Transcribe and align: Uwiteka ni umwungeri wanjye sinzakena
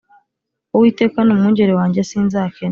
Uwiteka 0.75 1.17
ni 1.23 1.31
umwungeri 1.35 1.73
wanjye 1.79 1.99
sinzakena 2.09 2.69